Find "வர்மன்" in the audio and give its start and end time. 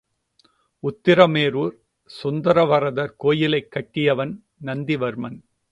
4.95-5.39